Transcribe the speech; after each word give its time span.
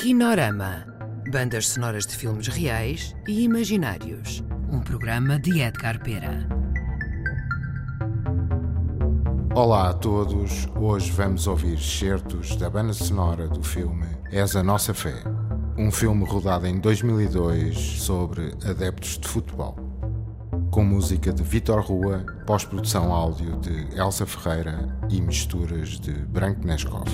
Kinorama. 0.00 0.86
Bandas 1.30 1.68
sonoras 1.68 2.06
de 2.06 2.16
filmes 2.16 2.48
reais 2.48 3.14
e 3.28 3.42
imaginários. 3.42 4.42
Um 4.72 4.80
programa 4.80 5.38
de 5.38 5.60
Edgar 5.60 6.02
Pera. 6.02 6.48
Olá 9.54 9.90
a 9.90 9.92
todos. 9.92 10.66
Hoje 10.74 11.10
vamos 11.10 11.46
ouvir 11.46 11.78
certos 11.78 12.56
da 12.56 12.70
banda 12.70 12.94
sonora 12.94 13.46
do 13.46 13.62
filme 13.62 14.06
És 14.32 14.56
a 14.56 14.62
Nossa 14.62 14.94
Fé. 14.94 15.22
Um 15.76 15.90
filme 15.90 16.24
rodado 16.24 16.66
em 16.66 16.80
2002 16.80 18.00
sobre 18.00 18.54
adeptos 18.64 19.18
de 19.18 19.28
futebol. 19.28 19.76
Com 20.70 20.82
música 20.82 21.30
de 21.30 21.42
Vitor 21.42 21.82
Rua, 21.82 22.24
pós-produção 22.46 23.12
áudio 23.12 23.58
de 23.58 23.94
Elsa 23.94 24.24
Ferreira 24.24 24.98
e 25.10 25.20
misturas 25.20 26.00
de 26.00 26.12
Branco 26.12 26.66
Neskov. 26.66 27.06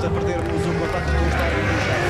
Momentaneamente 0.00 0.06
a 0.06 0.10
perdermos 0.10 0.66
o 0.66 0.72
contacto 0.78 1.12
com 1.12 1.24
o 1.24 1.28
estádio 1.28 1.62
do 1.62 1.78
Chá. 1.84 2.00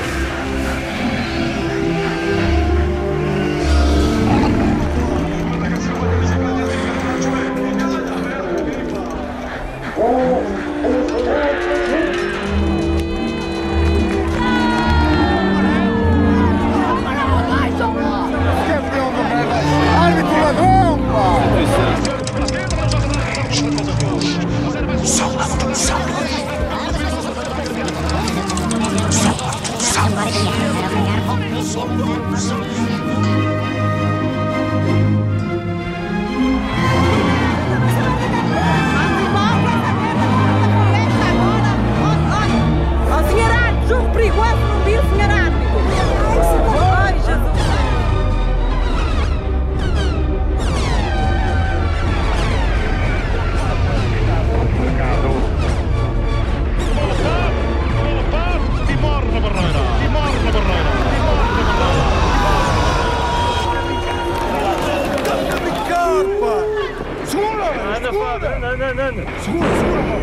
Segura! 68.91 69.13
Segura, 69.39 69.69
segura, 69.77 70.03
pá! 70.03 70.17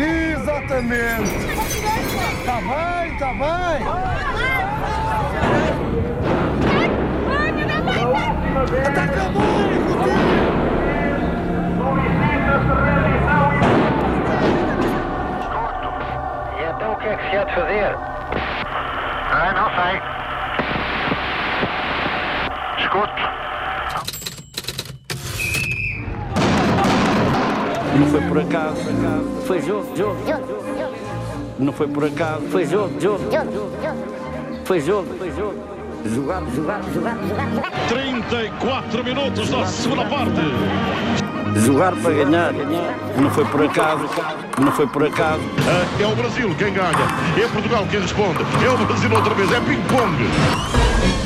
Exatamente! 0.00 1.30
Tá 2.46 2.56
bem, 2.62 3.18
tá 3.18 3.30
bem! 3.34 3.78
Ataca 8.86 9.22
a 9.22 9.28
bola, 9.28 9.66
E 16.56 16.62
então 16.64 16.92
o 16.92 16.96
que 16.96 17.08
é 17.08 17.16
que 17.16 17.30
se 17.30 17.36
há 17.36 17.44
de 17.44 17.54
fazer? 17.54 17.94
Ah, 19.32 19.52
não 19.54 19.68
sei. 19.74 20.15
Não 28.06 28.12
foi 28.12 28.20
por 28.28 28.38
acaso, 28.38 28.76
foi 29.46 29.62
jogo, 29.62 29.96
jogo. 29.96 30.16
Não 31.58 31.72
foi 31.72 31.88
por 31.88 32.04
acaso, 32.04 32.42
foi 32.52 32.64
jogo, 32.64 33.00
jogo. 33.00 33.24
Foi 34.64 34.80
jogo, 34.80 35.08
foi 35.18 35.30
jogo. 35.32 35.54
Jogar, 36.04 36.40
jogar, 36.54 36.80
jogar, 36.94 37.16
jogar. 37.26 37.72
34 37.88 39.02
minutos 39.02 39.50
da 39.50 39.66
segunda 39.66 40.04
parte. 40.04 40.30
Jogar 41.56 41.96
para 41.96 42.12
ganhar. 42.12 42.52
Não 43.20 43.30
foi 43.30 43.44
por 43.46 43.64
acaso, 43.64 44.08
não 44.60 44.70
foi 44.70 44.86
por 44.86 45.04
acaso. 45.04 45.42
É 46.00 46.06
o 46.06 46.14
Brasil 46.14 46.54
quem 46.56 46.72
ganha. 46.72 46.90
É 47.36 47.48
Portugal 47.48 47.84
quem 47.90 48.00
responde. 48.00 48.38
É 48.64 48.70
o 48.70 48.86
Brasil 48.86 49.10
outra 49.12 49.34
vez. 49.34 49.50
É 49.50 49.60
ping-pong. 49.60 51.25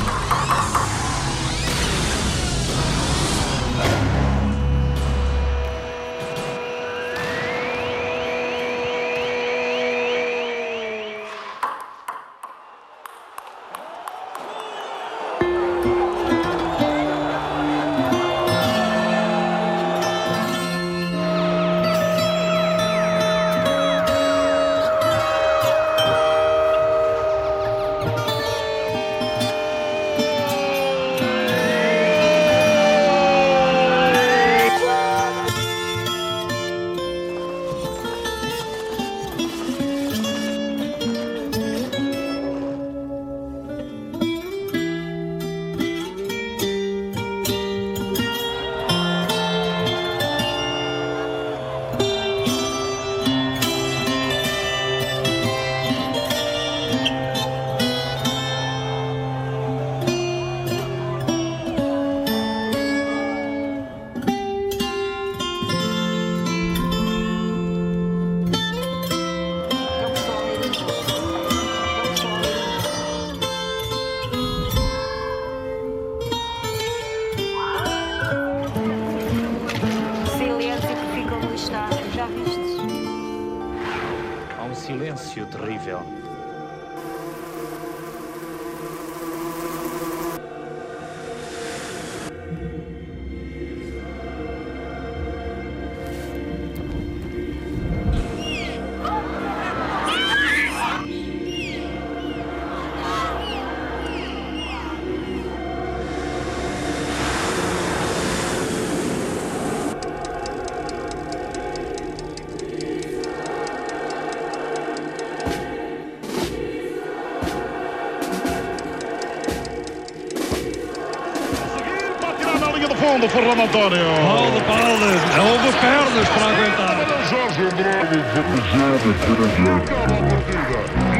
Fundo, 123.01 123.27
Fernando 123.27 123.61
António. 123.61 124.05
Mal 124.23 124.51
de 124.51 124.61
palmas, 124.61 125.21
é 125.35 125.41
houve 125.41 125.71
pernas 125.79 126.29
para 126.29 126.45
aguentar. 126.45 127.01
Jorge 127.27 127.61
Andrade 127.63 128.15
e 128.15 128.19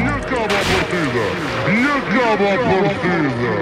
acaba 0.08 0.44
a 0.44 0.48
partida. 0.48 0.48
E 0.48 0.48
acaba 0.48 0.54
a 0.54 0.64
partida. 0.70 1.24
E 1.68 1.84
acaba 1.98 2.46
a 2.54 2.58
partida. 2.58 3.52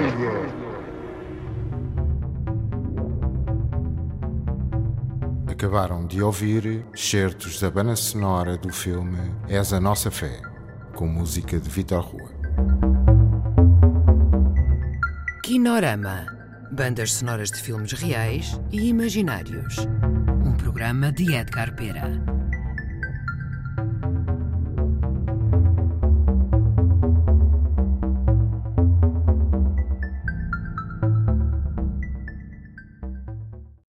Acabaram 5.51 6.05
de 6.05 6.21
ouvir 6.21 6.85
certos 6.95 7.59
da 7.59 7.69
banda 7.69 7.95
sonora 7.95 8.57
do 8.57 8.73
filme 8.73 9.31
És 9.47 9.73
a 9.73 9.79
Nossa 9.79 10.09
Fé, 10.09 10.41
com 10.95 11.05
música 11.07 11.59
de 11.59 11.69
Vitor 11.69 12.03
Rua. 12.03 12.31
Kinorama 15.43 16.40
Bandas 16.71 17.11
sonoras 17.13 17.51
de 17.51 17.61
filmes 17.61 17.91
reais 17.91 18.57
e 18.71 18.87
imaginários. 18.87 19.75
Um 20.45 20.55
programa 20.55 21.11
de 21.11 21.33
Edgar 21.35 21.75
Pera. 21.75 22.40